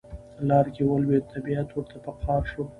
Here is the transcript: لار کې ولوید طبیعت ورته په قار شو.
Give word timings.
لار 0.47 0.65
کې 0.75 0.83
ولوید 0.85 1.23
طبیعت 1.33 1.67
ورته 1.71 1.97
په 2.05 2.11
قار 2.23 2.43
شو. 2.51 2.63